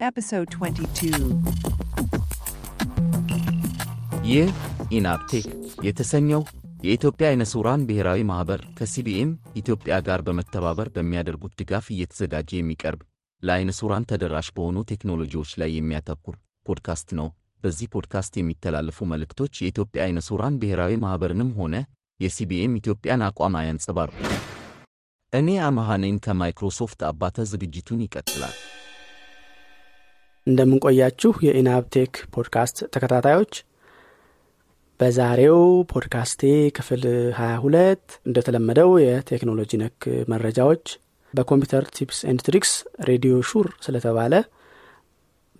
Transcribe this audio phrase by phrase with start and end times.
[0.00, 1.08] Episode 22.
[4.24, 4.48] ይህ
[4.90, 5.46] ኢናብ ቴክ
[5.86, 6.42] የተሰኘው
[6.82, 9.30] የኢትዮጵያ አይነ ሥውራን ብሔራዊ ማኅበር ከ CBM
[9.60, 13.00] ኢትዮጵያ ጋር በመተባበር በሚያደርጉት ድጋፍ እየተዘጋጀ የሚቀርብ
[13.42, 16.36] ለአይነ ሥውራን ተደራሽ በሆኑ ቴክኖሎጂዎች ላይ የሚያተኩር
[16.66, 17.28] ፖድካስት ነው።
[17.62, 21.74] በዚህ ፖድካስት የሚተላለፉ መልእክቶች የኢትዮጵያ አይነ ሥውራን ብሔራዊ ማኅበርንም ሆነ
[22.20, 24.18] የ CBM ኢትዮጵያን አቋም አያንጸባርቁ።
[25.32, 28.56] እኔ አመሃኔን ከማይክሮሶፍት አባተ ዝግጅቱን ይቀጥላል።
[30.48, 33.52] እንደምንቆያችሁ የኢናፕቴክ ፖድካስት ተከታታዮች
[35.00, 35.58] በዛሬው
[35.90, 36.42] ፖድካስቴ
[36.76, 37.02] ክፍል
[37.36, 39.98] 22 እንደተለመደው የቴክኖሎጂ ነክ
[40.32, 40.84] መረጃዎች
[41.34, 42.72] በኮምፒውተር tips and tricks
[43.08, 44.34] Radio Sure ስለተባለ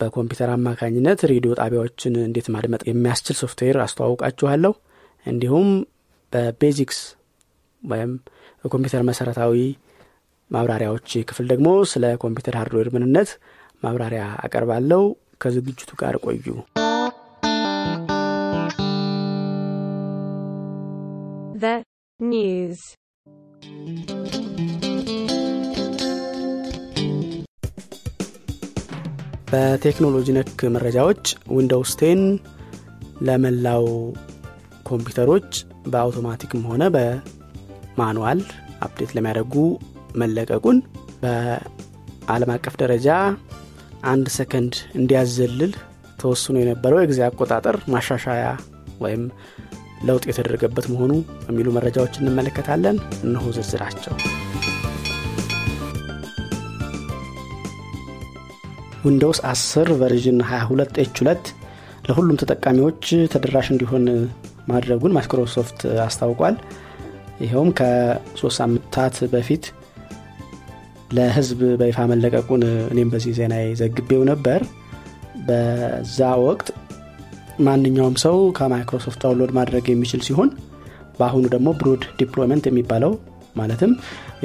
[0.00, 4.72] በኮምፒውተር አማካኝነት ሬዲዮ ጣቢያዎችን እንዴት ማድመጥ የሚያስችል ሶፍትዌር አስተዋውቃችኋለሁ።
[5.26, 5.68] እንዲሁም
[6.32, 6.98] በቤዚክስ
[7.82, 8.12] ወይም
[8.62, 9.54] በኮምፒውተር መሰረታዊ
[10.50, 13.30] ማብራሪያዎች ክፍል ደግሞ ስለ ኮምፒውተር ሃርድዌር ምንነት
[13.82, 15.02] ማብራሪያ አቀርባለሁ
[15.42, 16.46] ከዝግጅቱ ጋር ቆዩ
[21.56, 21.74] The
[22.20, 22.80] news.
[29.50, 31.22] በቴክኖሎጂ ነክ መረጃዎች
[31.56, 32.22] Windows ten
[33.26, 33.84] ለመላው
[34.88, 35.50] ኮምፒውተሮች
[35.92, 38.40] በአውቶማቲክም ሆነ በ manual
[38.86, 39.54] update ለሚያደርጉ
[40.20, 40.78] መለቀቁን
[41.22, 43.08] በአለም አቀፍ ደረጃ
[44.04, 45.72] አንድ ሰከንድ እንዲያዘልል
[46.18, 48.44] ተወስኖ የነበረው የጊዜ አቆጣጠር ማሻሻያ
[49.00, 49.22] ወይም
[50.04, 51.12] ለውጥ የተደረገበት መሆኑ
[51.48, 54.14] የሚሉ መረጃዎች እንመለከታለን። እነሆ ዝርዝራቸው።
[59.04, 61.50] Windows 10 version 22 H 2
[62.08, 64.04] ለሁሉም ተጠቃሚዎች ተደራሽ እንዲሆን
[64.68, 66.56] ማድረጉን ማይክሮሶፍት አስታውቋል።
[67.40, 69.64] ይኸውም ከሶስት ሳምንታት በፊት
[71.10, 72.62] ለህዝብ በይፋ መለቀቁን
[72.92, 74.60] እኔም በዚህ ዜና ዘግቤው ነበር።
[75.48, 76.68] በዛ ወቅት
[77.66, 80.50] ማንኛውም ሰው ከ Microsoft download ማድረግ የሚችል ሲሆን
[81.18, 83.12] በአሁኑ ደግሞ broad deployment የሚባለው
[83.56, 83.92] ማለትም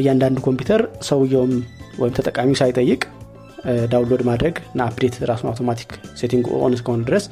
[0.01, 1.51] እያንዳንዱ ኮምፒውተር ሰውየውም
[1.99, 3.01] ወይም ተጠቃሚው ሳይጠይቅ
[3.91, 7.25] download ማድረግ እና update ራሱን automatic setting on እስከሆኑ ድረስ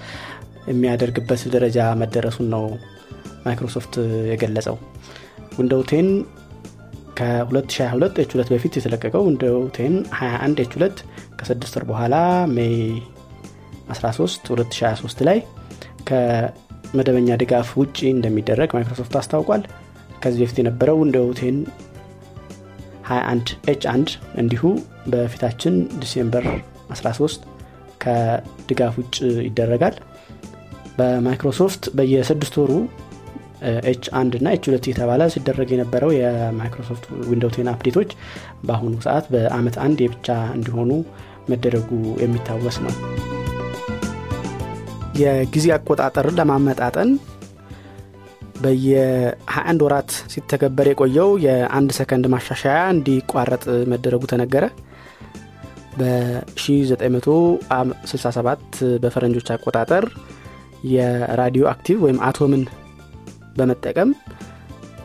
[0.68, 2.64] የሚያደርግበት ደረጃ መደረሱን ነው
[3.46, 3.94] ማይክሮሶፍት
[4.32, 4.76] የገለጸው።
[5.58, 6.08] Windows ten
[7.18, 11.02] ከ2022 H 2 በፊት የተለቀቀው Windows ten 21 H 2
[11.40, 12.16] ከስድስት ወር በኋላ
[12.56, 12.76] May
[13.94, 15.40] 13 2023 ላይ
[16.10, 19.64] ከመደበኛ ድጋፍ ውጭ እንደሚደረግ ማይክሮሶፍት አስታውቋል።
[20.24, 21.58] ከዚህ በፊት የነበረው Windows ten
[23.10, 24.12] 21 H 1
[24.42, 24.64] እንዲሁ
[25.14, 26.46] በፊታችን December
[26.96, 27.46] 13
[28.04, 29.16] ከድጋፍ ውጭ
[29.48, 29.96] ይደረጋል።
[30.98, 32.72] በማይክሮሶፍት በየስድስት ወሩ
[33.90, 38.10] H አንድ እና H ሁለት የተባለ ሲደረግ የነበረው የ Microsoft Windows ten update ኦች
[38.68, 40.92] በአሁኑ ሰዓት በአመት አንድ የብቻ እንዲሆኑ
[41.52, 41.90] መደረጉ
[42.24, 42.94] የሚታወስ ነው።
[45.22, 47.10] የጊዜ አቆጣጠርን ለማመጣጠን
[48.62, 54.66] በየ21 ወራት ሲተገበር የቆየው የአንድ ሰከንድ ማሻሻያ እንዲቋረጥ መደረጉ ተነገረ።
[56.00, 58.70] በ1967
[59.04, 60.06] በፈረንጆች አቆጣጠር
[60.92, 62.62] የ radioactive ወይም አቶምን
[63.58, 64.10] በመጠቀም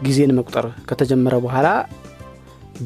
[0.03, 1.69] ጊዜን መቁጠር ከተጀመረ በኋላ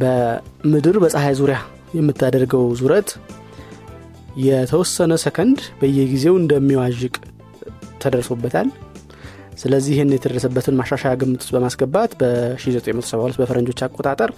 [0.00, 1.59] በምድር በፀሐይ ዙሪያ
[1.97, 3.09] የምታደርገው ዙረት
[4.43, 7.15] የተወሰነ ሰከንድ በየጊዜው እንደሚዋዥቅ
[8.03, 8.69] ተደርሶበታል።
[9.62, 14.31] ስለዚህ ይህን የተደረሰበትን ማሻሻያ ግምት ውስጥ በማስገባት በ1972 በፈረንጆች አቆጣጠር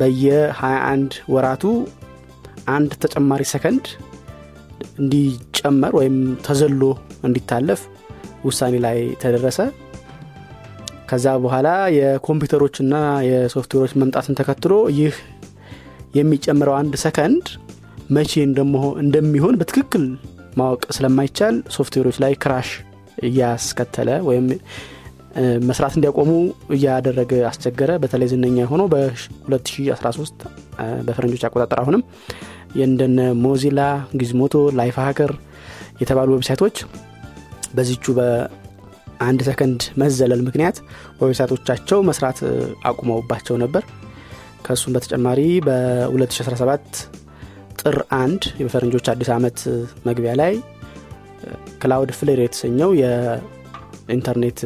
[0.00, 1.64] በየ21 ወራቱ
[2.74, 3.84] አንድ ተጨማሪ ሰከንድ
[5.00, 6.16] እንዲጨመር ወይም
[6.46, 6.82] ተዘሎ
[7.28, 7.82] እንዲታለፍ
[8.44, 9.58] ውሳኔ ላይ ተደረሰ
[11.08, 12.94] ከዛ በኋላ የኮምፒውተሮችና
[13.28, 15.16] የሶፍትዌሮች መምጣትን ተከትሎ ይህ
[16.18, 17.46] የሚጨምረው አንድ ሰከንድ
[18.16, 18.32] መቼ
[19.04, 20.04] እንደሚሆን በትክክል
[20.60, 22.68] ማወቅ ስለማይቻል ሶፍትዌሮች ላይ crash
[23.26, 24.46] እያስከተለ ወይም
[25.68, 26.30] መስራት እንዲያቆሙ
[26.76, 30.46] እያደረገ አስቸገረ። በተለይ ዝነኛ የሆነው በ2013
[31.06, 32.02] በፈረንጆች አቆጣጠር አሁንም
[32.78, 33.80] የእንደነ Mozilla
[34.20, 35.32] Gizmodo Lifehacker
[36.00, 36.78] የተባሉ website ኦች
[37.76, 38.04] በዚቹ
[39.18, 40.76] በአንድ ሰከንድ መዘለል ምክንያት
[41.20, 42.38] website ኦቻቸው መስራት
[42.88, 43.84] አቁመውባቸው ነበር።
[44.66, 47.00] ከእሱም በተጨማሪ በ2017
[47.80, 49.58] ጥር አንድ የፈረንጆች አዲስ ዓመት
[50.08, 50.54] መግቢያ ላይ
[51.82, 54.60] Cloudflare የተሰኘው የ internet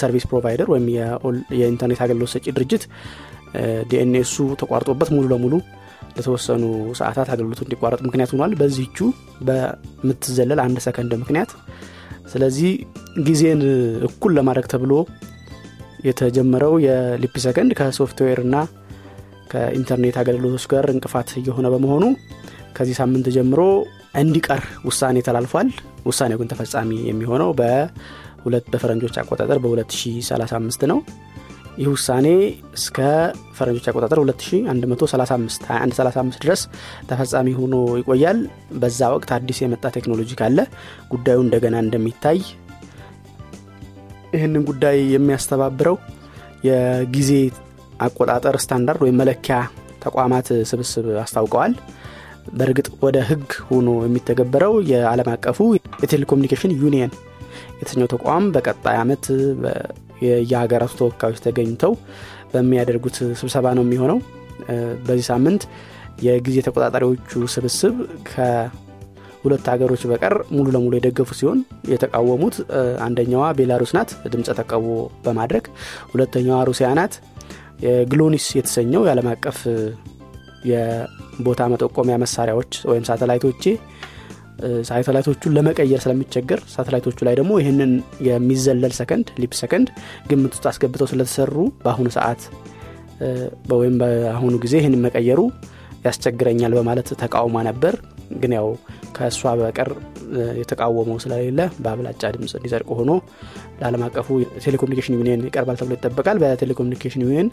[0.00, 0.86] service provider ወይም
[1.58, 2.84] የኢንተርኔት አገልግሎት ሰጪ ድርጅት
[3.90, 5.54] DNS ኡ ተቋርጦበት ሙሉ ለሙሉ
[6.16, 6.62] ለተወሰኑ
[7.00, 8.98] ሰዓታት አገልግሎቱ እንዲቋረጥ ምክንያት ሆኗል። በዚቹ
[9.48, 11.50] በምትዘለል አንድ ሰከንድ ምክንያት
[12.26, 12.70] ስለዚህ
[13.26, 13.60] ጊዜን
[14.08, 14.92] እኩል ለማድረግ ተብሎ
[16.06, 18.56] የተጀመረው የሊፕ ሰከንድ ከሶፍትዌር እና
[19.52, 22.04] ከኢንተርኔት አገልግሎቶች ጋር እንቅፋት እየሆነ በመሆኑ
[22.76, 23.60] ከዚህ ሳምንት ጀምሮ
[24.14, 25.68] እንዲቀር ውሳኔ ተላልፏል።
[26.06, 27.50] ውሳኔው ግን ተፈጻሚ የሚሆነው
[28.72, 30.98] በፈረንጆች አቆጣጠር በ2035 ነው
[31.76, 32.26] ይህ ውሳኔ
[32.76, 32.98] እስከ
[33.56, 36.60] ፈረንጆች አቆጣጠር 2135 2135 ድረስ
[37.10, 38.38] ተፈጻሚ ሆኖ ይቆያል።
[38.80, 40.58] በዛ ወቅት አዲስ የመጣ ቴክኖሎጂ ካለ
[41.12, 42.38] ጉዳዩ እንደገና እንደሚታይ
[44.32, 45.96] ይህንን ጉዳይ የሚያስተባብረው
[46.68, 47.30] የጊዜ
[48.00, 49.56] አቆጣጠር ስታንዳርድ ወይም መለኪያ
[50.02, 51.72] ተቋማት ስብስብ አስታውቀዋል።
[52.56, 55.58] በእርግጥ ወደ ህግ ሆኖ የሚተገበረው የዓለም አቀፉ
[56.02, 57.12] የቴሌኮሙኒኬሽን ዩኒየን
[57.76, 59.24] የተሰኘው ተቋም በቀጣይ ዓመት
[60.50, 61.92] የሀገራቱ ተወካዮች ተገኝተው
[62.52, 64.18] በሚያደርጉት ስብሰባ ነው የሚሆነው።
[65.06, 65.62] በዚህ ሳምንት
[66.26, 67.96] የጊዜ ተቆጣጣሪዎቹ ስብስብ
[68.28, 71.58] ከሁለት ሀገሮች በቀር ሙሉ ለሙሉ የደገፉ ሲሆን
[71.92, 72.56] የተቃወሙት
[73.06, 74.88] አንደኛዋ ቤላሩስ ናት ድምፀ ተቃውሞ
[75.26, 75.66] በማድረግ
[76.12, 77.14] ሁለተኛዋ ሩሲያ ናት።
[77.84, 79.58] የ GLONASS የተሰኘው የዓለም አቀፍ
[80.70, 83.64] የቦታ መጠቆሚያ መሳሪያዎች ወይም ሳተላይቶቼ
[84.88, 87.92] ሳተላይቶቹን ለመቀየር ስለሚቸገር ሳተላይቶቹ ላይ ደግሞ ይህንን
[88.28, 89.88] የሚዘለል ሰከንድ leap second
[90.30, 91.54] ግምት ውስጥ አስገብተው ስለተሰሩ
[91.84, 92.42] በአሁኑ ሰዓት
[93.74, 95.40] ወይም በአሁኑ ጊዜ ይህንን መቀየሩ
[96.06, 97.94] ያስቸግረኛል በማለት ተቃውማ ነበር።
[98.36, 98.66] ግን ያው
[99.16, 99.90] ከእሷ በቀር
[100.60, 103.10] የተቃወመው ስለሌለ በአብላጫ ድምፅ እንዲጸድቅ ሆኖ
[103.78, 104.28] ለዓለም አቀፉ
[104.64, 107.50] ቴሌኮሙኒኬሽን ዩኒየን ይቀርባል ተብሎ ይጠበቃል። በቴሌኮሙኒኬሽን ዩኒየን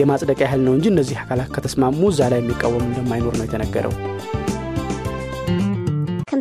[0.00, 3.94] የማጽደቂያ ያህል ነው እንጂ እነዚህ አካላት ከተስማሙ እዛ ላይ የሚቃወም እንደማይኖር ነው የተነገረው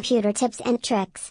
[0.01, 1.23] Computer tips and tricks.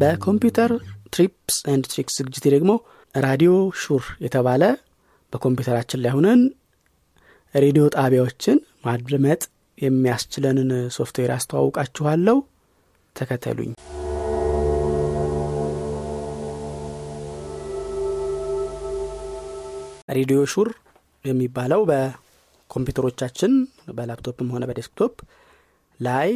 [0.00, 0.72] በ computer
[1.14, 2.70] tips and tricks ዝግጅቴ ደግሞ
[3.24, 4.62] RadioSure የተባለ
[5.32, 6.40] በኮምፒውተራችን ላይ ሆነን
[7.54, 9.42] ሬዲዮ ጣቢያዎችን ማድመጥ
[9.78, 12.36] የሚያስችለንን ሶፍትዌር አስተዋውቃችኋለሁ
[13.16, 13.72] ተከተሉኝ
[20.10, 20.68] RadioSure
[21.24, 23.52] የሚባለው በኮምፒውተሮቻችን
[23.98, 25.14] በላፕቶፕም ሆነ በ desktop
[26.00, 26.30] ላይ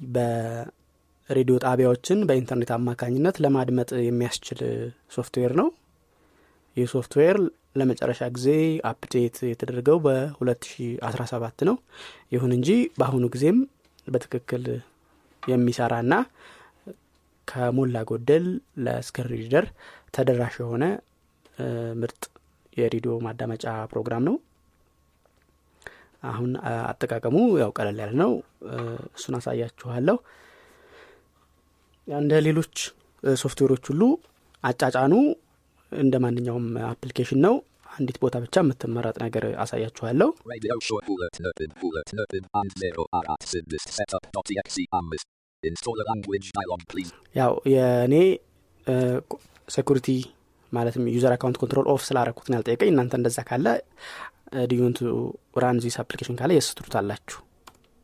[0.00, 4.60] በሬዲዮ ጣቢያዎችን በኢንተርኔት አማካኝነት ለማድመጥ የሚያስችል
[5.16, 5.68] ሶፍትዌር ነው።
[6.76, 7.38] ይህ ሶፍትዌር
[7.76, 8.48] ለመጨረሻ ጊዜ
[8.88, 11.76] update የተደረገው በ2017 ነው።
[12.34, 12.68] ይሁን እንጂ
[12.98, 13.58] በአሁኑ ጊዜም
[14.06, 14.64] በትክክል
[15.42, 16.14] የሚሰራና
[17.48, 18.44] ከሞላ ጎደል
[18.84, 19.66] ለ screen reader
[20.14, 20.84] ተደራሽ የሆነ
[22.02, 22.22] ምርጥ
[22.76, 24.36] የሬዲዮ ማዳመጫ ፕሮግራም ነው
[26.22, 26.50] አሁን
[26.90, 28.32] አጠቃቀሙ ያው ቀለል ያለ ነው።
[29.16, 30.16] እሱን አሳያችኋለሁ።
[32.08, 32.74] እንደ ሌሎች
[33.22, 34.02] ሶፍትዌሮች ሁሉ
[34.64, 35.14] አጫጫኑ
[35.92, 37.54] እንደ ማንኛውም application ነው።
[37.94, 40.28] አንዲት ቦታ ብቻ የምትመረጥ ነገር አሳያችኋለሁ.
[47.36, 48.14] ያው የእኔ
[49.68, 50.08] security
[50.72, 53.66] ማለትም user account control off ስላረኩት ነው ያልጠየቀኝ እናንተ እንደዛ ካለ
[54.72, 55.00] ዲዩንቱ
[55.64, 57.40] ራን ዚስ አፕሊኬሽን ካለ የስ ትሉታላችሁ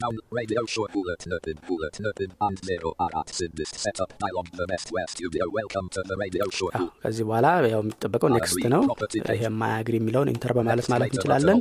[0.01, 4.89] Down Radio Show Bullet Nerpin Bullet Nerpin and Zero Arat Sindist Setup dialog the best
[4.97, 5.45] west studio.
[5.57, 6.69] Welcome to the Radio Show.
[6.79, 8.83] አዎ፣ ከዚህ በኋላ ያው የሚጠበቀው ኔክስት ነው
[9.33, 11.59] ይሄ ማያግሪ የሚለውን ኢንተር በማለት ማለት እንችላለን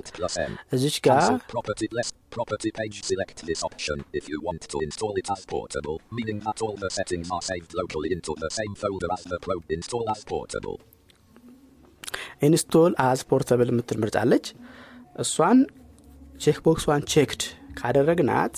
[0.78, 5.16] እዚች ጋር Cancel property less property page select this option if you want to install
[5.24, 9.12] it as portable, meaning that all the settings are saved locally into the same folder
[9.18, 10.78] as the pro install as portable.
[12.42, 14.18] install as portable የምትል ምርጫ
[15.24, 15.60] እሷን
[16.42, 17.44] check box ዋን checked
[17.80, 18.56] ካደረግናት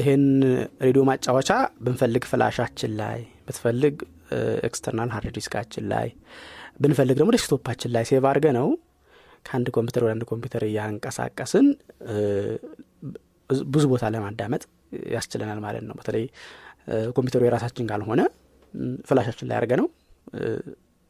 [0.00, 0.24] ይህን
[0.86, 1.50] ሬዲዮ ማጫወቻ
[1.84, 3.96] ብንፈልግ flash አችን ላይ ብንፈልግ
[4.68, 6.08] external hard disk አችን ላይ
[6.82, 8.68] ብንፈልግ ደግሞ desktop አችን ላይ save አድርገነው
[9.46, 11.66] ከአንድ ኮምፒውተር ወደ አንድ ኮምፒውተር እያንቀሳቀስን
[13.70, 14.62] ብዙ ቦታ ለማዳመጥ
[15.14, 16.24] ያስችለናል ማለት ነው። በተለይ
[17.16, 18.22] ኮምፒውተሩ የራሳችን ካልሆነ
[19.08, 19.86] flash አችን ላይ አድርገነው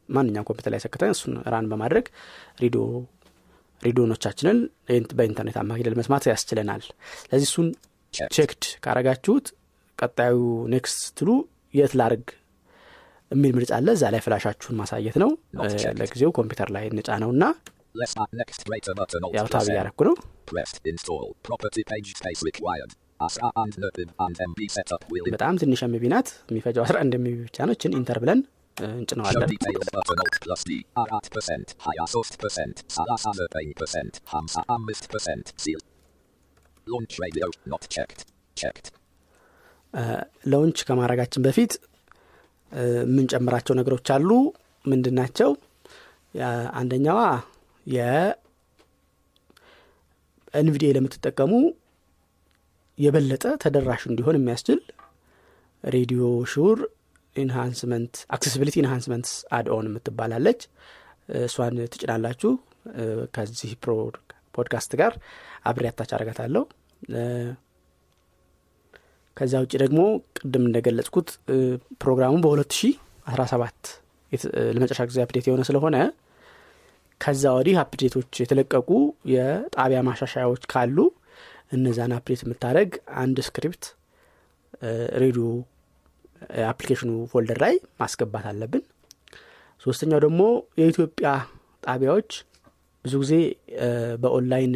[0.09, 2.07] ማንኛውም ኮምፒውተር ላይ ሰክተን እሱን run በማድረግ
[2.63, 2.83] ሬዲዮ
[3.83, 4.59] ሬዲዮኖቻችንን
[5.19, 6.83] በኢንተርኔት አማካኝነት ለመስማት ያስችለናል።
[7.23, 7.67] ስለዚህ እሱን
[8.31, 9.47] checked ካረጋችሁት
[9.99, 10.39] ቀጣዩ
[10.75, 11.31] next ትሉ
[11.75, 12.27] የት ላርግ
[13.31, 15.31] የሚል ምርጫ አለ። እዛ ላይ flash አችሁን ማሳየት ነው።
[16.01, 17.45] ለጊዜው ኮምፒውተር ላይ እንጫነው እና
[19.37, 19.67] ያው tab.
[19.69, 20.15] እያረኩ ነው።
[25.29, 28.41] በጣም ትንሽ MB ናት። የሚፈጀው 11 MB ብቻ ነው። እችን enter ብለን
[28.77, 29.49] እንጭነዋለን.
[40.53, 41.73] launch ከማድረጋችን በፊት
[43.03, 44.31] የምንጨምራቸው ነገሮች አሉ
[44.85, 45.51] ምንድን ናቸው
[46.79, 47.21] አንደኛዋ
[47.87, 48.41] የ NVDA
[50.97, 51.53] ለምትጠቀሙ
[52.99, 54.81] የበለጠ ተደራሽ እንዲሆን የሚያስችል
[55.85, 56.23] RadioSure
[56.53, 56.79] enhancement
[57.37, 60.61] accessibility enhancement add-on የምትባል አለች።
[61.43, 62.53] እሷን ትጭናላችሁ።
[63.35, 63.71] ከዚህ
[64.55, 65.13] ፖድካስት ጋር
[65.69, 66.63] አብሬ attach አረጋታለሁ
[69.37, 70.01] ከዚያ ውጭ ደግሞ
[70.39, 71.29] ቅድም እንደገለጽኩት
[72.03, 73.89] ፕሮግራሙ በ2017
[74.33, 75.97] የት- እ፣ ለመጨረሻ ጊዜ update የሆነ ስለሆነ
[77.21, 78.91] ከዛ ወዲህ update ኦች የተለቀቁ
[79.33, 80.97] የጣቢያ ማሻሻያዎች ካሉ
[81.73, 83.85] እነዛን update የምታደረግ አንድ script
[85.23, 85.47] ሬዲዮ
[86.69, 88.83] application ኡ folder ላይ ማስገባት አለብን።
[89.87, 90.43] ሶስተኛው ደግሞ
[90.81, 91.29] የኢትዮጵያ
[91.83, 92.31] ጣቢያዎች
[93.05, 93.35] ብዙ ጊዜ
[94.23, 94.75] በ online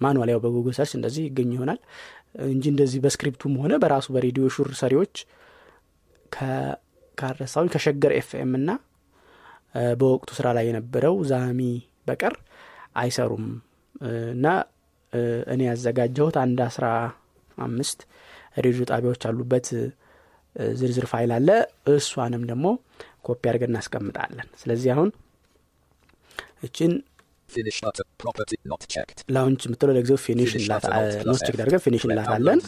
[0.00, 1.78] manual ያው በ Google search እንደዚህ ይገኝ ይሆናል።
[2.48, 5.14] እንጂ እንደዚህ በ script ኡም ሆነ በራሱ በ RadioSure ሰሪዎች
[7.18, 8.70] ካልረሳሁኝ ከሸገር ኤፍኤም እና
[10.00, 11.60] በወቅቱ ስራ ላይ የነበረው ዛሚ
[12.06, 12.34] በቀር
[13.00, 13.46] አይሰሩም።
[14.34, 14.46] እና
[15.52, 16.86] እኔ ያዘጋጀሁት አንድ አስራ
[17.58, 17.98] አምስት
[18.58, 19.82] ሬዲዮ ጣቢያዎች ያሉበት እ፣
[20.78, 21.48] ዝርዝር ፋይል አለ
[21.94, 22.66] እሷንም ደግሞ
[23.26, 25.10] ኮፒ አድርገን እናስቀምጣለን ስለዚህ አሁን
[26.66, 26.92] እችን.
[29.34, 30.92] launch የምትለው ለጊዜው finish Finish button.
[30.96, 31.60] Alt plus not check F.
[31.60, 32.60] አድርገን finish እንላታለን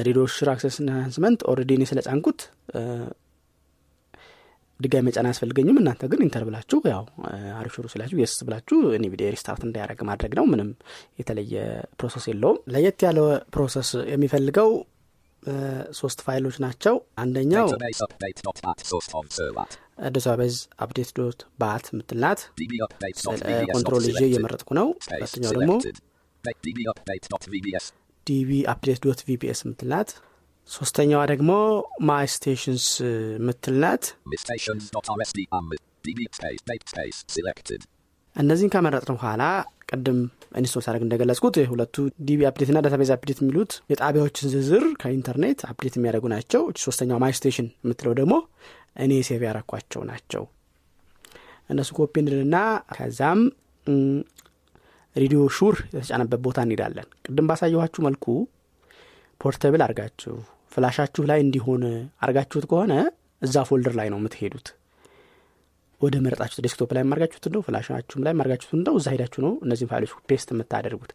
[0.00, 2.40] RadioSure access enhancement already እኔ ስለ ጫንኩት
[4.84, 7.02] ድጋሚ መጫን አያስፈልገኝም እናንተ ግን enter ብላችሁ ያው
[7.58, 10.70] are you sure ስላችሁ yes ብላችሁ NVDA restart እንዳያደረግ ማድረግ ነው ምንም
[11.20, 11.54] የተለየ
[12.00, 13.20] process የለውም ለየት ያለ
[13.56, 14.70] process የሚፈልገው
[16.00, 17.66] ሶስት ፋይሎች ናቸው አንደኛው.
[20.08, 22.40] database update dot bat VBS
[23.74, 24.22] control ይዤ.
[24.28, 25.72] እየመረጥኩ ነው ሁለተኛው ደግሞ.
[28.26, 30.10] DB update dot VBS የምትልናት
[30.68, 31.50] ሶስተኛዋ ደግሞ
[32.08, 32.84] my stations
[37.28, 37.82] selected.
[38.36, 39.42] እነዚህን ከመረጥን በኋላ
[39.90, 40.18] ቅድም
[40.60, 41.96] install ሳደርግ እንደገለጽኩት ሁለቱ
[42.28, 47.68] DB update ና database update የሚሉት የጣቢያዎችን ዝርዝር ከኢንተርኔት update የሚያደርጉ ናቸው። ሶስተኛው my station
[47.84, 48.34] የምትለው ደግሞ
[49.04, 50.44] እኔ save ያረኳቸው ናቸው።
[51.70, 52.56] እነሱ ኮፒ እንድንና
[52.94, 53.42] ከዛም
[55.16, 58.26] RadioSure የተጫነበት ቦታ እንሄዳለን። ቅድም ባሳየኋችሁ መልኩ
[59.42, 60.34] portable አርጋችሁ
[60.72, 61.82] ፍላሻችሁ ላይ እንዲሆን
[62.24, 62.92] አርጋችሁት ከሆነ
[63.42, 64.68] እዛ folder ላይ ነው የምትሄዱት።
[66.00, 70.12] ወደ መረጣችሁት desktop ላይም አርጋችሁት እንደው ፍላሻችሁም ላይም አርጋችሁት እንደው እዛ ሄዳችሁ ነው እነዚህን ፋይሎች
[70.28, 71.12] paste የምታደርጉት።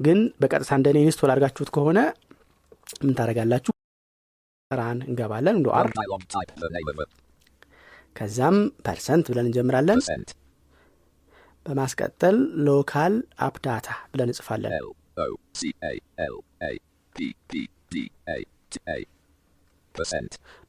[0.00, 1.98] ግን በቀጥታ እንደኔ install አድርጋችሁት ከሆነ
[3.02, 3.72] ምን ታደረጋላችሁ
[4.70, 5.88] run እንገባለን Windows R
[8.16, 10.00] ከዛም percent ብለን እንጀምራለን.
[11.66, 12.36] በማስቀጠል
[12.66, 13.14] local
[13.46, 14.72] app data ብለን እንጽፋለን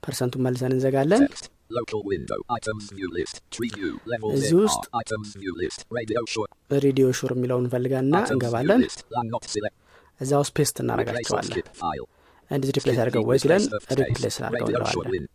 [0.03, 1.23] ፐርሰንቱን መልሰን እንዘጋለን
[4.37, 4.83] እዚህ ውስጥ.
[6.85, 8.99] RadioSure የሚለውን እንፈልጋና እንገባለን list.
[9.15, 9.77] Lang not select.
[10.21, 11.63] እዛ ውስጥ paste እናረጋቸዋለን.
[12.51, 13.63] እንደዚህ replace አድርገው ወይ ሲለን
[14.01, 15.25] replace አድርገው እንለዋለን.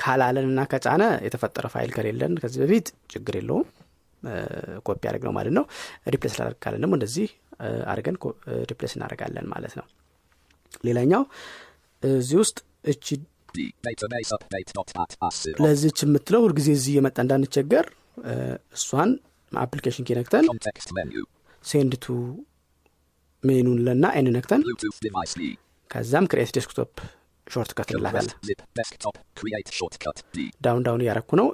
[0.00, 3.66] ካላለን እና ከጫነ የተፈጠረ ፋይል ከሌለን ከዚህ በፊት ችግር የለውም
[4.86, 5.64] ኮፒ አድርግ ነው ማለት ነው
[6.14, 7.28] replace ላደርግ ካለን ደግሞ እንደዚህ
[7.92, 8.16] አድርገን
[8.70, 9.86] replace እናደርጋለን ማለት ነው
[10.88, 11.22] ሌላኛው
[12.02, 12.58] እዚህ ውስጥ
[12.92, 13.06] እቺ.
[15.64, 17.86] ለዚች የምትለው ሁልጊዜ እዚህ የመጣ እንዳንቸገር
[18.76, 19.10] እሷን
[19.52, 21.22] application key ነክተን Context menu.
[21.64, 22.16] send to
[23.44, 24.62] menu ን ለና N ነክተን.
[25.90, 26.92] ከዛም create desktop
[27.54, 28.60] shortcut እንላታለን Rest zip.
[28.80, 29.16] Desktop.
[29.40, 30.44] Create shortcut D.
[30.66, 31.46] down down እያረኩ ነው.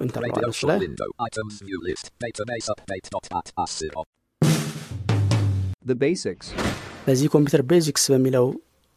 [7.07, 8.45] በዚህ computer basics በሚለው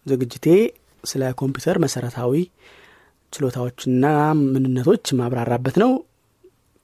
[0.07, 0.47] ዝግጅቴ
[1.05, 2.33] ስለ ኮምፒውተር መሰረታዊ
[3.33, 4.05] ችሎታዎችና
[4.53, 5.91] ምንነቶች ማብራራበት ነው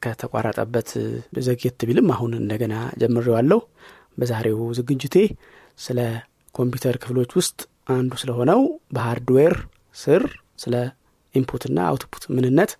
[0.02, 0.90] ከተቋረጠበት
[1.46, 3.60] ዘግየት ቢልም አሁን እንደገና ጀምሬዋለሁ
[4.20, 5.16] በዛሬው ዝግጅቴ
[5.86, 6.00] ስለ
[6.54, 7.58] ኮምፒውተር ክፍሎች ውስጥ
[7.94, 8.60] አንዱ ስለሆነው
[8.96, 9.54] በሃርድዌር
[9.94, 10.22] ስር
[10.58, 10.74] ስለ
[11.34, 12.72] ኢንፑትና አውትፑት ምንነት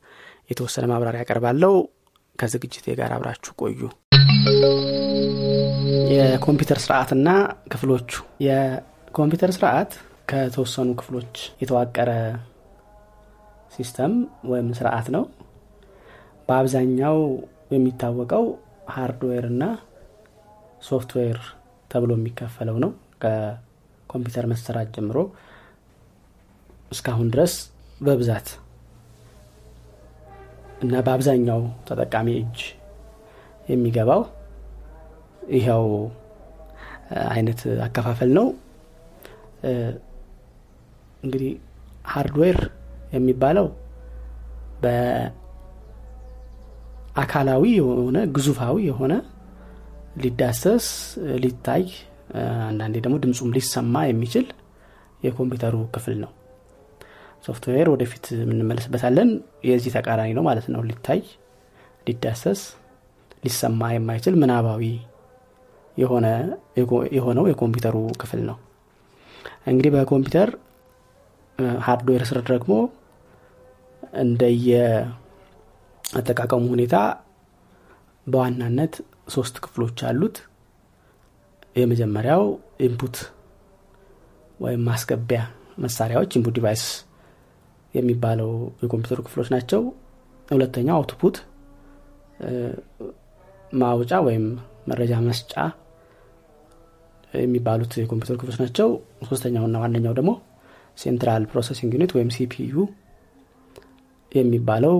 [0.50, 1.74] የተወሰነ ማብራሪያ ያቀርባለው
[2.38, 3.80] ከዝግጅቴ ጋር አብራችሁ ቆዩ።
[6.14, 7.28] የኮምፒውተር ስርዓትና
[7.72, 8.10] ክፍሎቹ።
[8.46, 9.92] የኮምፒውተር ስርዓት
[10.30, 12.10] ከተወሰኑ ክፍሎች የተዋቀረ
[13.72, 14.12] system
[14.50, 15.24] ወይም ስርዓት ነው።
[16.48, 17.18] በአብዛኛው
[17.74, 18.44] የሚታወቀው
[18.94, 19.64] hardware እና
[20.82, 21.38] ሶፍትዌር
[21.90, 22.90] ተብሎ የሚከፈለው ነው።
[23.22, 25.18] ከኮምፒውተር መሰራት ጀምሮ
[26.94, 27.54] እስካሁን ድረስ
[28.00, 28.48] በብዛት
[30.82, 32.58] እና በአብዛኛው ተጠቃሚ እጅ
[33.68, 34.22] የሚገባው
[35.54, 35.84] ይኸው
[37.30, 38.46] አይነት አከፋፈል ነው።
[41.24, 41.50] እንግዲህ
[42.12, 42.58] hardware
[43.14, 43.66] የሚባለው
[47.14, 49.12] በአካላዊ የሆነ ግዙፋዊ የሆነ
[50.22, 50.86] ሊዳሰስ
[51.42, 51.84] ሊታይ
[52.68, 54.46] አንዳንዴ ደግሞ ድምፁም ሊሰማ የሚችል
[55.22, 56.32] የኮምፒውተሩ ክፍል ነው
[57.44, 59.30] ሶፍትዌር ወደፊት የምንመለስበታለን።
[59.68, 61.20] የዚህ ተቃራኒ ነው ማለት ነው። ሊታይ
[62.06, 62.60] ሊዳሰስ
[63.44, 64.82] ሊሰማ የማይችል ምናባዊ
[67.16, 68.56] የሆነው የኮምፒውተሩ ክፍል ነው።
[69.66, 70.50] እንግዲህ በኮምፒውተር
[71.86, 72.72] hardware ስር ደግሞ
[74.22, 74.70] እንደየ
[76.04, 76.96] አጠቃቀሙ ሁኔታ
[78.26, 78.94] በዋናነት
[79.28, 80.36] ሶስት ክፍሎች አሉት።
[81.76, 82.42] የመጀመሪያው
[82.86, 83.16] input
[84.60, 85.40] ወይም ማስገቢያ
[85.78, 86.84] መሳሪያዎች input device
[87.94, 88.50] የሚባለው
[88.82, 89.82] የኮምፒውተሩ ክፍሎች ናቸው።
[90.48, 91.36] ሁለተኛው output
[93.82, 94.44] ማውጫ ወይም
[94.90, 95.52] መረጃ መስጫ
[97.42, 98.88] የሚባሉት የኮምፒውተር ክፍሎች ናቸው።
[99.28, 100.32] ሶስተኛውና ዋነኛው ደግሞ
[100.98, 102.74] central processing unit ወይም CPU
[104.32, 104.94] የሚባለው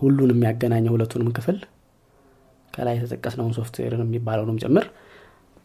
[0.00, 1.58] ሁሉን የሚያገናኘው ሁለቱንም ክፍል
[2.74, 4.84] ከላይ የተጠቀስነውን ሶፍትዌርን የሚባለውንም ጭምር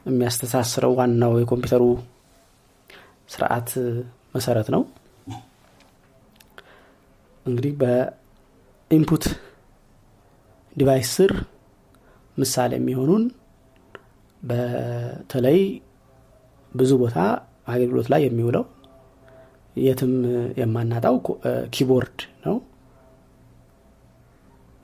[0.06, 1.84] የሚያስተሳስረው ዋናው የኮምፒውተሩ
[3.30, 3.70] ስርዓት
[4.36, 4.82] መሰረት ነው
[7.46, 9.26] እንግዲህ በ input
[10.76, 11.32] device ስር
[12.38, 13.24] ምሳሌ የሚሆኑን
[14.42, 15.60] በተለይ
[16.72, 17.18] ብዙ ቦታ
[17.74, 18.64] አገልግሎት ላይ የሚውለው
[19.76, 20.14] የትም
[20.60, 21.16] የማናጣው
[21.76, 22.56] keyboard ነው።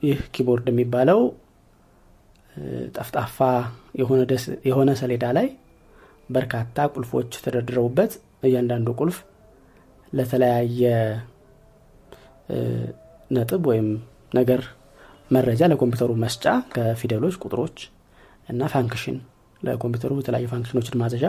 [0.02, 1.20] ይህ keyboard የሚባለው
[2.96, 3.36] ጠፍጣፋ
[4.66, 5.46] የሆነ ሰሌዳ ላይ
[6.28, 8.12] በርካታ ቁልፎች ተደርድረውበት
[8.48, 9.18] እያንዳንዱ ቁልፍ
[10.12, 10.82] ለተለያየ
[13.30, 13.88] ነጥብ ወይም
[14.38, 14.62] ነገር
[15.30, 16.44] መረጃ ለኮምፒውተሩ መስጫ
[16.74, 17.76] ከፊደሎች ቁጥሮች
[18.48, 19.16] እና function
[19.62, 21.24] ለኮምፒውተሩ የተለያዩ function ኦችን ማዘዣ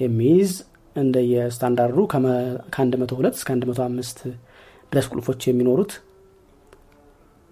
[0.00, 0.52] የሚይዝ
[0.96, 4.22] እንደ የስታንዳርዱ ከ102 እስከ 105
[4.92, 5.92] ድረስ ቁልፎች የሚኖሩት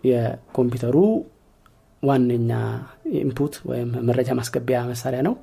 [0.04, 0.97] የኮምፒውተሩ
[2.02, 2.50] ዋነኛ
[3.20, 5.35] input ወይም መረጃ ማስገቢያ መሳሪያ ነው።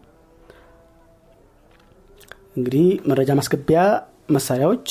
[2.58, 3.80] እንግዲህ መረጃ ማስገቢያ
[4.30, 4.88] መሳሪያዎች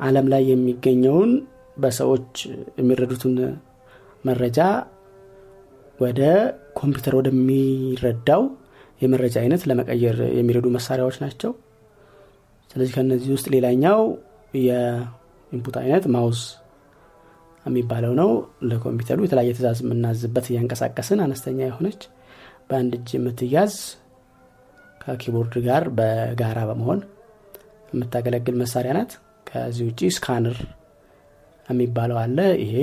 [0.00, 1.30] በአለም ላይ የሚገኘውን
[1.76, 2.32] በሰዎች
[2.78, 3.34] የሚረዱትን
[4.24, 4.58] መረጃ
[5.98, 6.20] ወደ
[6.78, 8.42] ኮምፒውተር ወደሚረዳው
[9.00, 11.52] የመረጃ አይነት ለመቀየር የሚረዱ መሳሪያዎች ናቸው።
[12.70, 14.00] ስለዚህ ከነዚህ ውስጥ ሌላኛው
[14.60, 16.40] የኢንፑት አይነት ማውዝ
[17.66, 18.30] የሚባለው ነው።
[18.70, 22.00] ለኮምፒውተሩ የተለያየ ትእዛዝ የምናዝበት እያንቀሳቀስን አነስተኛ የሆነች
[22.68, 23.74] በአንድ እጅ የምትያዝ
[25.00, 27.00] ከ keyboard ጋር በጋራ በመሆን
[27.92, 29.12] የምታገለግል መሳሪያ ናት
[29.54, 30.56] ከዚህ ውጭ scanner
[31.68, 32.74] የሚባለው አለ። ይሄ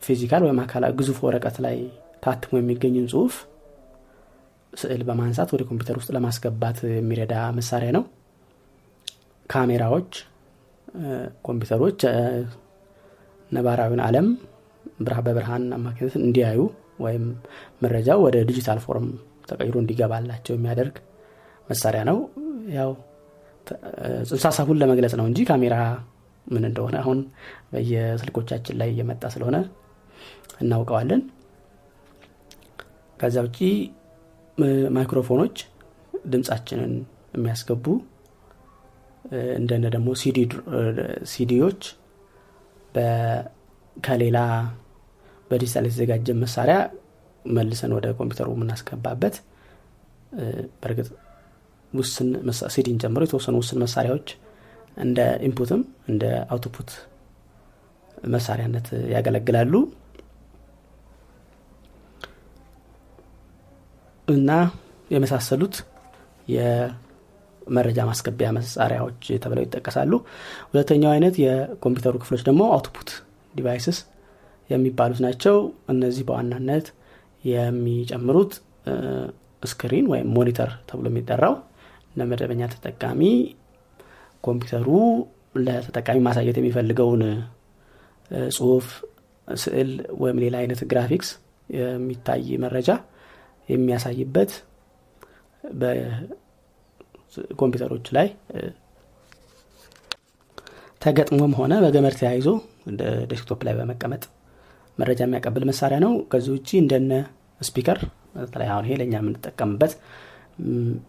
[0.00, 1.76] በ physical ወይም አካላ ግዙፍ ወረቀት ላይ
[2.24, 3.34] ታትሞ የሚገኝን ጽሁፍ
[4.72, 8.04] ስዕል በማንሳት ወደ ኮምፒውተር ውስጥ ለማስገባት የሚረዳ መሳሪያ ነው።
[9.50, 10.10] ካሜራዎች
[11.46, 12.00] ኮምፒውተሮች
[13.50, 14.28] ነባራዊን አለም
[15.26, 16.60] በብርሃን አማካኝነት እንዲያዩ
[17.04, 17.24] ወይም
[17.82, 19.06] መረጃው ወደ ዲጂታል form
[19.50, 20.96] ተቀይሮ እንዲገባላቸው የሚያደርግ
[21.68, 22.18] መሳሪያ ነው።
[22.76, 22.90] ያው
[24.28, 25.76] ጽንሰ ሀሳቡን ለመግለጽ ነው እንጂ ካሜራ
[26.46, 27.18] ምን እንደሆነ አሁን
[27.72, 29.56] በየስልኮቻችን ላይ እየመጣ ስለሆነ
[30.60, 31.22] እናውቀዋለን።
[33.18, 33.58] ከዛ ውጪ
[34.96, 35.56] ማይክሮፎኖች
[36.32, 36.92] ድምፃችንን
[37.36, 37.84] የሚያስገቡ
[39.58, 40.08] እንደነ ደግሞ
[41.32, 41.82] ሲዲዎች
[43.96, 44.38] ከሌላ
[45.50, 46.76] በዲጂታል የተዘጋጀ መሳሪያ
[47.50, 49.36] መልሰን ወደ ኮምፒውተሩ የምናስገባበት።
[50.80, 51.08] በእርግጥ
[51.92, 52.28] ውስን
[52.74, 54.28] ሲዲን ጨምሮ የተወሰኑ ውስን መሳሪያዎች
[54.96, 56.90] እንደ ኢንፑትም እንደ አውትፑት
[58.28, 59.72] መሳሪያነት ያገለግላሉ።
[64.28, 64.50] እና
[65.10, 65.76] የመሳሰሉት
[66.48, 70.12] የመረጃ ማስገቢያ መሳሪያዎች ተብለው ይጠቀሳሉ።
[70.70, 73.10] ሁለተኛው አይነት የኮምፒውተሩ ክፍሎች ደግሞ output
[73.54, 73.98] devices
[74.70, 75.56] የሚባሉት ናቸው።
[75.88, 76.86] እነዚህ በዋናነት
[77.44, 78.52] የሚጨምሩት
[79.62, 81.54] screen ወይም monitor ተብሎ የሚጠራው
[82.14, 83.20] ለመደበኛ ተጠቃሚ
[84.44, 84.88] ኮምፒውተሩ
[85.64, 87.22] ለተጠቃሚ ማሳየት የሚፈልገውን
[88.56, 88.86] ጽሁፍ
[89.48, 89.90] ስዕል
[90.22, 91.30] ወይም ሌላ አይነት ግራፊክስ
[91.68, 92.90] የሚታይ መረጃ
[93.68, 94.50] የሚያሳይበት
[97.40, 98.28] በኮምፒውተሮች ላይ
[101.02, 102.48] ተገጥሞም ሆነ በገመድ ተያይዞ
[103.30, 104.22] desktop ላይ በመቀመጥ
[104.98, 107.12] መረጃ የሚያቀብል መሳሪያ ነው። ከዚህ ውጭ እንደነ
[107.60, 107.98] speaker
[108.34, 109.92] በተለይ አሁን ይሄ ለእኛ የምንጠቀምበት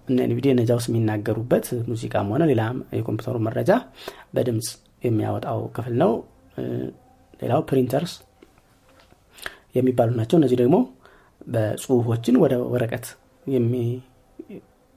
[0.08, 2.62] እነ NVDA እነዚያ ውስጥ የሚናገሩበት ሙዚቃም ሆነ ሌላ
[2.98, 3.72] የኮምፒውተሩ መረጃ
[4.36, 4.68] በድምፅ
[5.04, 6.12] የሚያወጣው ክፍል ነው።
[7.40, 8.14] ሌላው printers
[9.76, 10.78] የሚባሉ ናቸው። እነዚህ ደግሞ
[11.48, 13.06] በጽሁፎችን ወደ ወረቀት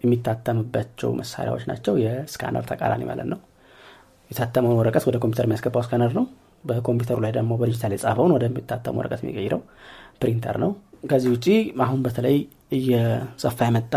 [0.01, 3.39] የሚታተምባቸው መሳሪያዎች ናቸው። የ scanner ተቃራኒ ማለት ነው።
[4.31, 6.25] የታተመውን ወረቀት ወደ ኮምፒውተር የሚያስገባው scanner ነው።
[6.65, 9.61] በኮምፒውተሩ ላይ ደግሞ በዲጂታል የጻፈውን ወደሚታተሙ ወረቀት የሚቀይረው
[10.21, 10.71] ፕሪንተር ነው።
[11.11, 11.47] ከዚህ ውጭ
[11.85, 12.37] አሁን በተለይ
[12.73, 13.95] እየሰፋ የመጣ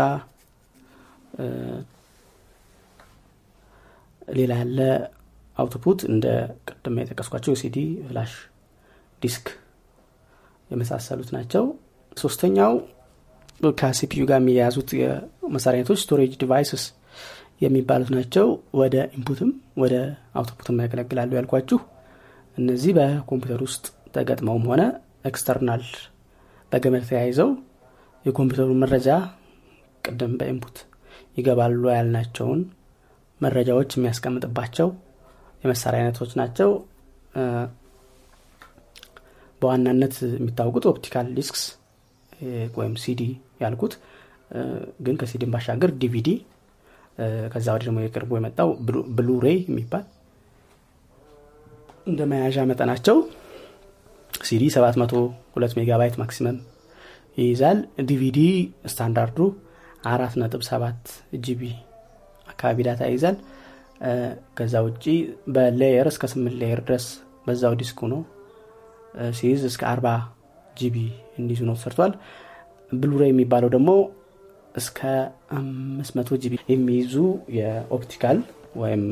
[4.30, 4.80] ሌላ ያለ
[5.56, 6.26] output እንደ
[6.68, 7.76] ቅድም የጠቀስኳቸው CD
[8.08, 8.32] flash
[9.22, 9.46] disk
[10.70, 11.64] የመሳሰሉት ናቸው።
[12.16, 12.72] ሶስተኛው
[13.78, 16.84] ከ CPU ጋር የሚያያዙት የመሳሪያ አይነቶች storage devices
[17.60, 18.46] የሚባሉት ናቸው።
[18.80, 19.50] ወደ input ም
[19.82, 19.94] ወደ
[20.34, 21.78] output ም ያገለግላሉ ያልኳችሁ።
[22.58, 24.82] እነዚህ በኮምፒውተር ውስጥ ተገጥመውም ሆነ
[25.24, 25.82] external
[26.72, 27.50] በገመድ ተያይዘው
[28.24, 29.08] የኮምፒውተሩን መረጃ
[30.04, 30.78] ቅድም በ input
[31.38, 32.60] ይገባሉ ያልናቸውን
[33.40, 34.88] መረጃዎች የሚያስቀምጥባቸው
[35.62, 36.70] የመሳሪያ አይነቶች ናቸው።
[39.62, 41.62] በዋናነት የሚታወቁት optical discs
[42.78, 43.22] ወይም ሲዲ
[43.62, 43.94] ያልኩት
[45.06, 46.28] ግን ከሲዲን ባሻገር ዲቪዲ
[47.52, 48.68] ከዛ ወዲህ ደግሞ የቅርቡ የመጣው
[49.18, 50.04] Blu-ray የሚባል
[52.06, 53.16] እንደ መያዣ መጠናቸው
[54.42, 56.58] ሲዲ 702 megabyte maximum
[57.38, 58.38] ይይዛል። DVD
[58.92, 59.38] standard ኡ
[60.02, 61.02] አራት ነጥብ ሰባት
[61.46, 61.62] GB
[62.46, 63.36] አካባቢ data ይይዛል
[64.58, 65.04] ከዛ ውጭ
[65.54, 67.06] በ layer እስከ ስምንት layer ድረስ
[67.46, 68.20] በዛው ዲስክ ነው።
[69.38, 70.08] ሲይዝ እስከ አርባ
[70.76, 70.96] GB
[71.40, 72.12] እንዲዙ ነው ተሰርቷል።
[72.92, 73.90] Blu-ray የሚባለው ደግሞ
[74.74, 74.98] እስከ
[75.58, 77.14] አምስት መቶ GB የሚይዙ
[77.56, 78.38] የ optical
[78.82, 79.04] ወይም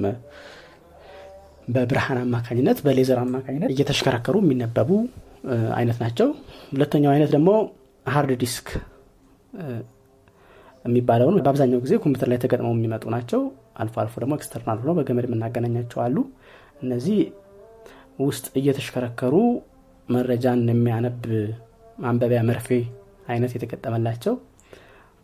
[1.69, 4.91] በብርሃን አማካኝነት በሌዘር አማካኝነት እየተሽከረከሩ የሚነበቡ
[5.79, 6.29] አይነት ናቸው።
[6.73, 7.51] ሁለተኛው አይነት ደግሞ
[8.07, 8.69] hard disk
[10.87, 13.41] የሚባለውን በአብዛኛው ጊዜ ኮምፒውተር ላይ ተገጥመው የሚመጡ ናቸው።
[13.83, 16.17] አልፎ አልፎ ደግሞ external ሆነው በገመድ የምናገናኛቸው አሉ።
[16.83, 17.19] እነዚህ
[18.21, 19.35] ውስጥ እየተሽከረከሩ
[20.09, 21.23] መረጃን የሚያነብ
[21.99, 22.69] ማንበቢያ መርፌ
[23.29, 24.35] አይነት የተገጠመላቸው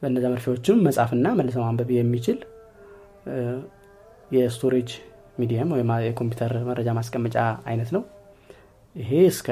[0.03, 2.38] በእነዚ መርፌዎችም መጻፍና መልሰው ማንበብ የሚችል
[4.31, 4.91] የ storage
[5.38, 7.37] medium ወይም የኮምፒውተር መረጃ ማስቀመጫ
[7.70, 8.03] አይነት ነው።
[8.96, 9.48] ይሄ እስከ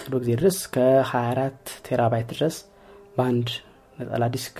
[0.00, 2.56] ቅርብ ጊዜ ድረስ ከ24 terabyte ድረስ
[3.16, 3.48] በአንድ
[3.98, 4.56] ነጠላ ዲስክ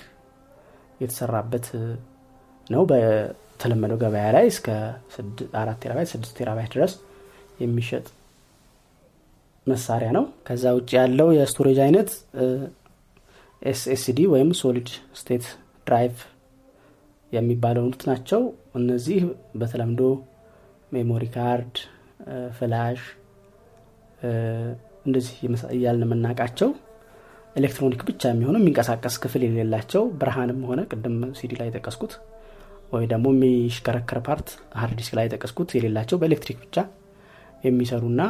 [1.00, 1.66] የተሰራበት
[2.66, 4.66] ነው። በተለመደው ገበያ ላይ እስከ
[5.60, 6.94] አራት terabyte ስድስት terabyte ድረስ
[7.60, 8.06] የሚሸጥ
[9.66, 12.10] መሳሪያ ነው። ከዛ ውጭ ያለው የ storage አይነት
[13.62, 15.46] SSD ወይም solid state
[15.86, 16.16] drive
[17.32, 18.42] የሚባለውት ናቸው።
[18.74, 19.20] እነዚህ
[19.60, 20.02] በተለምዶ
[20.92, 21.74] memory card
[22.58, 23.00] flash
[25.06, 25.34] እንደዚህ
[25.76, 26.70] እያልን የምናውቃቸው
[27.56, 32.12] ኤሌክትሮኒክ ብቻ የሚሆኑ የሚንቀሳቀስ ክፍል የሌላቸው ብርሃንም ሆነ ቅድም ሲዲ ላይ የጠቀስኩት
[32.92, 34.48] ወይ ደግሞ የሚሽከረከር part
[34.80, 36.76] hard ላይ የጠቀስኩት የሌላቸው በኤሌክትሪክ ብቻ
[37.64, 38.20] የሚሰሩና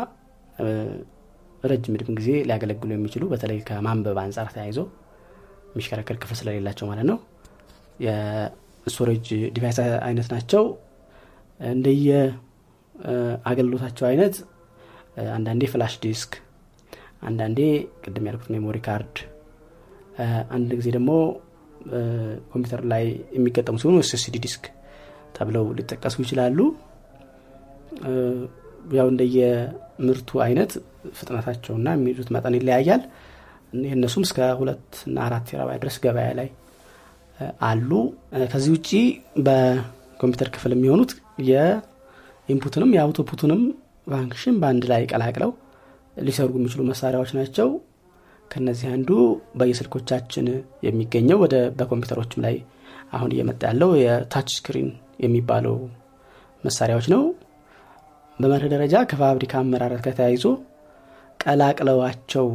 [1.65, 4.81] ረጅም እድሜ ጊዜ ሊያገለግሉ የሚችሉ በተለይ ከማንበብ አንጻር ተያይዞ
[5.71, 7.19] የሚሽከረከር ክፍል ስለሌላቸው ማለት ነው።
[8.01, 9.79] የ storage device
[10.09, 10.65] አይነት ናቸው።
[11.61, 12.09] እንደየ
[13.45, 14.35] አገልግሎታቸው አይነት
[15.35, 16.33] አንዳንዴ flash disk
[17.23, 17.61] አንዳንዴ
[18.05, 19.17] ቅድም ያልኩት memory card
[20.55, 21.11] አንድ ጊዜ ደግሞ
[22.53, 23.05] ኮምፒውተር ላይ
[23.37, 24.65] የሚገጠሙ ሲሆኑ SSD disk
[25.37, 26.59] ተብለው ሊጠቀሱ ይችላሉ።
[28.97, 30.73] ያው እንደየምርቱ አይነት
[31.19, 33.03] ፍጥነታቸውና የሚይዙት መጠን ይለያያል።
[33.93, 36.49] እነሱም እስከ ሁለት እና አራት terabyte ድረስ ገበያ ላይ
[37.67, 37.91] አሉ።
[38.53, 38.91] ከዚህ ውጭ
[39.47, 41.13] በኮምፒውተር ክፍል የሚሆኑት
[41.51, 43.61] የ input ንም የ output ንም
[44.07, 45.51] function በአንድ ላይ ቀላቅለው
[46.19, 47.69] ሊሰሩ የሚችሉ መሳሪያዎች ናቸው።
[48.51, 49.11] ከነዚህ አንዱ
[49.59, 50.47] በየስልኮቻችን
[50.87, 52.57] የሚገኘው ወደ በኮምፒውተሮችም ላይ
[53.13, 54.89] አሁን እየመጣ ያለው የ touch screen
[55.25, 55.77] የሚባለው
[56.65, 57.23] መሳሪያዎች ነው።
[58.39, 60.45] በመርህ ደረጃ ከፋብሪካ አመራረት ጋር ተያይዞ
[61.41, 62.47] ቀላቅለዋቸው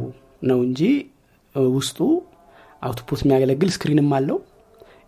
[0.42, 0.80] ነው እንጂ
[1.74, 1.98] ውስጡ
[2.82, 4.38] output የሚያገለግል screen ም አለው።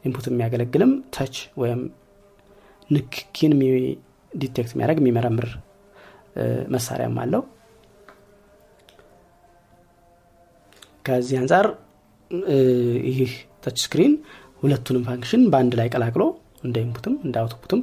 [0.04, 1.80] input የሚያገለግልም touch ወይም
[2.90, 3.52] ንክኪን
[4.32, 5.48] detect የሚያደርግ የሚመረምር
[6.74, 7.42] መሳሪያም አለው
[11.06, 11.66] ከዚህ አንጻር
[13.10, 13.32] ይህ
[13.64, 14.12] touch screen
[14.62, 16.22] ሁለቱንም function በአንድ ላይ ቀላቅሎ
[16.64, 17.80] እንደ input ም እንደ output ም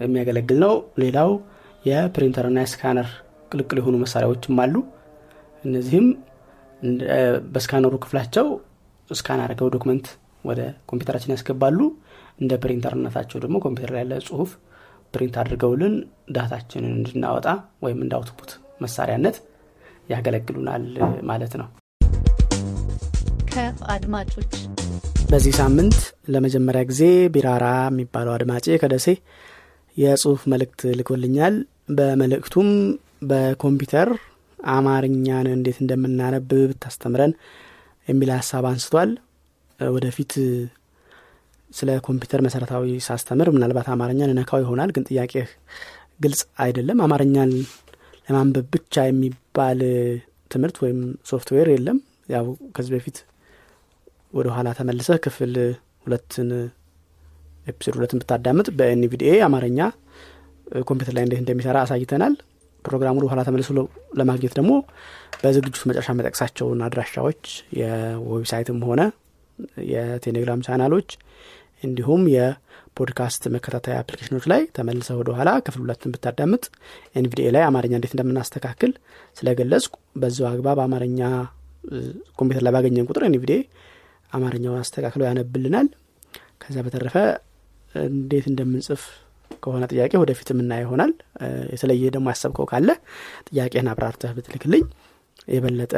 [0.00, 1.30] የሚያገለግል ነው። ሌላው
[1.84, 3.08] የ printer ና የ scanner
[3.52, 4.74] ቅልቅል የሆኑ መሳሪያዎችም አሉ።
[5.64, 6.06] እነዚህም
[7.54, 8.46] በ scanner ኡ ክፍላቸው
[9.10, 10.06] scan አድርገው document
[10.44, 11.78] ወደ ኮምፒውተራችን ያስገባሉ።
[12.40, 14.50] እንደ ፕሪንተርነታቸው ደግሞ ኮምፒውተር ላይ ያለ ጽሁፍ
[15.14, 15.94] print አድርገውልን
[16.36, 17.46] data ችንን እንድናወጣ
[17.84, 19.36] ወይም እንደ output መሳሪያነት
[20.08, 20.84] ያገለግሉናል
[21.30, 21.68] ማለት ነው
[23.58, 24.52] ከአድማጮች
[25.30, 25.96] በዚህ ሳምንት
[26.28, 27.02] ለመጀመሪያ ጊዜ
[27.34, 29.06] ቢራራ የሚባለው አድማጬ ከደሴ
[29.96, 31.54] የጽሁፍ መልእክት ልኮልኛል።
[31.90, 32.68] በመልእክቱም
[33.22, 34.08] በኮምፒውተር
[34.58, 37.32] አማርኛን እንዴት እንደምናነብ ብታስተምረን
[38.08, 39.10] የሚል ሀሳብ አንስቷል።
[39.80, 40.32] ወደፊት
[41.70, 45.34] ስለ ኮምፒውተር መሰረታዊ ሳስተምር ምናልባት አማርኛን እነካው ይሆናል ግን ጥያቄ
[46.20, 47.52] ግልጽ አይደለም። አማርኛን
[48.28, 49.80] ለማንበብ ብቻ የሚባል
[50.50, 53.18] ትምህርት ወይም ሶፍትዌር የለም። ያው ከዚህ በፊት
[54.32, 55.54] ወደ ኋላ ተመልሰህ ክፍል
[56.04, 56.48] ሁለትን
[57.66, 59.80] episode ሁለትን ብታዳምጥ በ NVDA አማርኛ
[60.88, 62.34] ኮምፒውተር ላይ እንዴት እንደሚሰራ አሳይተናል።
[62.84, 63.70] ፕሮግራሙን በኋላ ተመልሶ
[64.18, 64.72] ለማግኘት ደግሞ
[65.40, 67.42] በዝግጅቱ መጨረሻ የምጠቅሳቸውን አድራሻዎች
[67.80, 69.00] የ website ም ሆነ
[69.92, 71.08] የቴሌግራም ቻናሎች
[71.82, 76.64] እንዲሁም የፖድካስት መከታተያ application ኦች ላይ ተመልሰህ ወደ ኋላ ክፍል ሁለትን ብታዳምጥ
[77.20, 78.92] NVDA ላይ አማርኛ እንዴት እንደምናስተካክል
[79.36, 81.20] ስለገለጽኩ በዚሁ አግባብ አማርኛ
[82.40, 83.58] ኮምፒውተር ላይ ባገኘን ቁጥር NVDA
[84.32, 85.88] አማርኛውን አስተካክሎ ያነብልናል።
[86.62, 87.16] ከዛ በተረፈ
[87.94, 89.02] እንዴት እንደምንጽፍ
[89.62, 91.12] ከሆነ ጥያቄ ወደፊት የምናይ ይሆናል።
[91.72, 92.88] የተለየ ደግሞ ያሰብከው ካለ
[93.48, 94.84] ጥያቄን አብራርተህ ብትልክልኝ
[95.48, 95.94] የበለጠ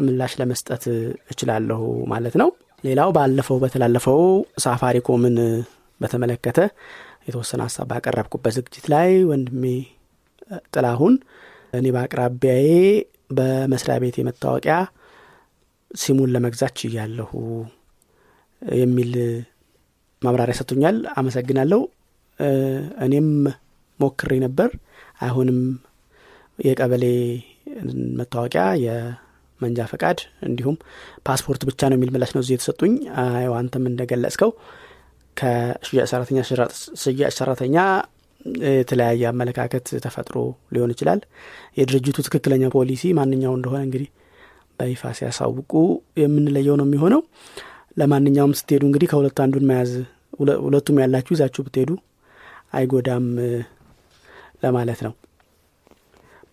[0.00, 0.84] ምላሽ ለመስጠት
[1.32, 1.80] እችላለሁ
[2.12, 2.50] ማለት ነው።
[2.84, 4.20] ሌላው ባለፈው በተላለፈው
[4.64, 5.36] ሳፋሪኮምን
[6.00, 6.58] በተመለከተ
[7.26, 9.64] የተወሰነ ሀሳብ ባቀረብኩበት ዝግጅት ላይ ወንድሜ
[10.72, 11.14] ጥላሁን
[11.72, 12.68] እኔ በአቅራቢያዬ
[13.38, 14.76] በመስሪያ ቤት የመታወቂያ
[15.90, 17.30] ሲሙን ለመግዛት ችያለሁ
[18.80, 19.12] የሚል
[20.22, 21.80] ማብራሪያ ሰጥቶኛል። አመሰግናለሁ።
[23.06, 23.28] እኔም
[24.00, 24.70] ሞክሬ ነበር።
[25.20, 25.58] አይሁንም
[26.58, 27.04] የቀበሌ
[28.18, 30.76] መታወቂያ የመንጃ ፈቃድ እንዲሁም
[31.26, 32.94] ፓስፖርት ብቻ ነው የሚል ምላሽ ነው እዚህ የተሰጡኝ።
[33.60, 34.50] አንተም እንደገለጽከው
[35.36, 36.38] ከሽያጭ ሰራተኛ
[37.02, 37.76] ሽያጭ ሰራተኛ
[38.72, 40.36] የተለያየ አመለካከት ተፈጥሮ
[40.74, 41.20] ሊሆን ይችላል።
[41.78, 44.08] የድርጅቱ ትክክለኛ ፖሊሲ ማንኛው እንደሆነ እንግዲህ
[44.80, 45.72] በይፋ ሲያሳውቁ
[46.22, 47.22] የምንለየው ነው የሚሆነው።
[47.96, 49.92] ለማንኛውም ስትሄዱ እንግዲህ ከሁለቱ አንዱን መያዝ
[50.64, 51.90] ሁለቱም ያላችሁ ይዛችሁ ብትሄዱ
[52.72, 53.26] አይጎዳም
[54.62, 55.12] ለማለት ነው።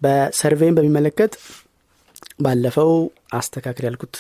[0.02, 1.34] በሰርቬይን በሚመለከት
[2.44, 2.92] ባለፈው
[3.38, 4.16] አስተካክል ያልኩት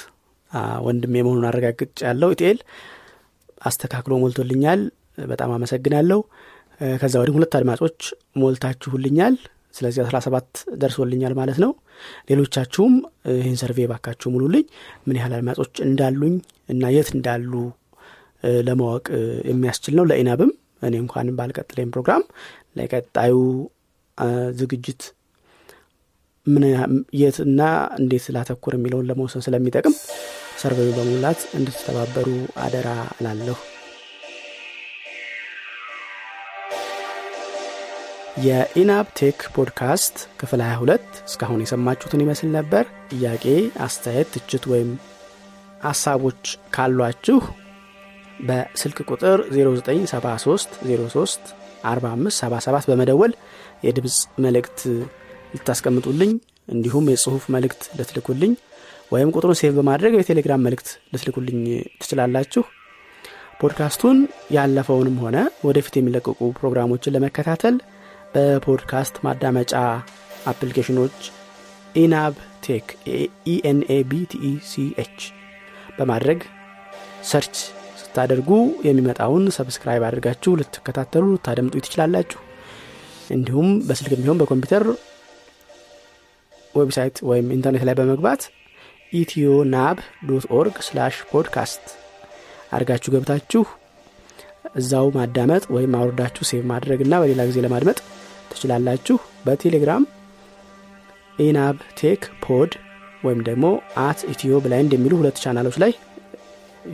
[0.85, 2.59] ወንድሜ መሆኑን አረጋግጥ ያለው ኢትኤል
[3.61, 4.81] አስተካክሎ ሞልቶልኛል።
[5.25, 6.19] በጣም አመሰግናለሁ።
[7.01, 7.99] ከዛ ወዲህ ሁለት አድማጮች
[8.41, 9.35] ሞልታችሁልኛል።
[9.77, 10.49] ስለዚህ አስራ ሰባት
[10.81, 11.71] ደርሶልኛል ማለት ነው
[12.29, 12.93] ሌሎቻችሁም
[13.37, 14.65] ይህን ሰርቬ ባካችሁ ሙሉልኝ።
[15.07, 16.35] ምን ያህል አድማጮች እንዳሉኝ
[16.69, 17.53] እና የት እንዳሉ
[18.67, 19.05] ለማወቅ
[19.51, 22.23] የሚያስችል ነው። ለኢናብም እኔ እንኳን ባልቀጥለኝ ፕሮግራም
[22.79, 23.35] ለቀጣዩ
[24.59, 25.01] ዝግጅት
[27.21, 27.61] የትና
[27.99, 29.95] እንዴት ላተኩር የሚለውን ለመውሰን ስለሚጠቅም
[30.61, 33.57] survey ዩን በመሙላት እንድትተባበሩ አደራ እላለሁ
[38.37, 40.97] የኢናብ ቴክ ፖድካስት ክፍል 22
[41.29, 43.45] እስካሁን የሰማችሁትን ይመስል ነበር። ጥያቄ
[43.85, 44.89] አስተያየት ትችት ወይም
[45.83, 46.43] ሀሳቦች
[46.75, 47.39] ካሏችሁ
[48.47, 51.49] በስልክ ቁጥር 0973 03
[51.87, 53.33] 4577 በመደወል
[53.85, 54.79] የድምፅ መልእክት
[55.53, 56.31] ልታስቀምጡልኝ
[56.67, 58.53] እንዲሁም የጽሁፍ መልእክት ልትልኩልኝ
[59.11, 61.59] ወይም ቁጥሩን save በማድረግ የቴሌግራም መልእክት ልትልኩልኝ
[62.01, 62.63] ትችላላችሁ።
[63.61, 64.17] ፖድካስቱን
[64.53, 67.75] ያለፈውንም ሆነ ወደፊት የሚለቀቁ ፕሮግራሞችን ለመከታተል
[68.33, 69.73] በፖድካስት ማዳመጫ
[70.51, 71.17] application ኦች
[71.95, 72.33] ኢናብ
[72.65, 72.87] ቴክ
[73.53, 75.17] ኢኤንኤቢቲኢሲኤች
[75.97, 76.39] በማድረግ
[77.29, 77.55] search
[78.01, 78.49] ስታደርጉ
[78.87, 82.41] የሚመጣውን subscribe አድርጋችሁ ልትከታተሉ ልታደምጡ ትችላላችሁ።
[83.35, 84.83] እንዲሁም በስልክ የሚሆን በኮምፒውተር
[86.73, 88.41] website ወይም ኢንተርኔት ላይ በመግባት
[89.13, 89.97] ኢትዮናብ
[90.29, 91.83] dot org slash podcast
[92.73, 93.63] አድርጋችሁ ገብታችሁ
[94.79, 97.97] እዛው ማዳመጥ ወይም አውርዳችሁ save ማድረግ እና በሌላ ጊዜ ለማድመጥ
[98.51, 100.03] ትችላላችሁ። በቴሌግራም
[101.37, 102.71] ኢናብ ቴክ pod
[103.23, 103.65] ወይም ደግሞ
[104.03, 105.91] at ኢትዮ blind የሚሉ ሁለት ቻናሎች ላይ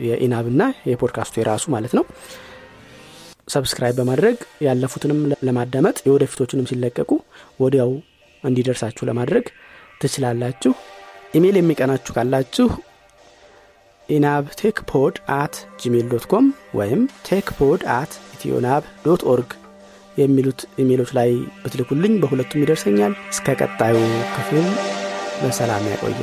[0.04, 2.04] የኢናብ ና የፖድካስቱ የራሱ ማለት ነው።
[3.48, 4.36] subscribe በማድረግ
[4.66, 7.10] ያለፉትንም ለማዳመጥ የወደፊቶችንም ሲለቀቁ
[7.60, 7.90] ወዲያው
[8.44, 9.44] እንዲደርሳችሁ ለማድረግ
[10.00, 10.72] ትችላላችሁ።
[11.34, 12.68] ኢሜይል የሚቀናችሁ ካላችሁ
[14.08, 16.46] ኢናብ ቴክ pod at Gmail dot com
[16.78, 19.50] ወይም tech pod at ኢትዮናብ dot org
[20.16, 21.30] የሚሉት ኢሜሎች ላይ
[21.62, 23.96] ብትልኩልኝ በሁለቱም ይደርሰኛል። እስከ ቀጣዩ
[24.34, 24.66] ክፍል
[25.42, 26.20] በሰላም ያቆየ